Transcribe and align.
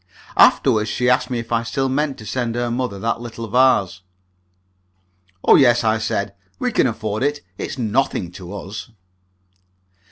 Afterward 0.35 0.85
she 0.85 1.07
asked 1.11 1.29
me 1.29 1.37
if 1.37 1.51
I 1.51 1.61
still 1.61 1.87
meant 1.87 2.17
to 2.17 2.25
send 2.25 2.55
her 2.55 2.71
mother 2.71 2.97
that 2.97 3.21
little 3.21 3.47
vase. 3.47 4.01
"Oh, 5.43 5.53
yes!" 5.57 5.83
I 5.83 5.99
said. 5.99 6.33
"We 6.57 6.71
can 6.71 6.87
afford 6.87 7.21
it; 7.21 7.41
it's 7.59 7.77
nothing 7.77 8.31
to 8.31 8.51
us." 8.51 8.89